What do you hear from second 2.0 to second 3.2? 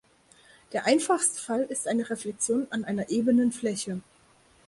Reflexion an einer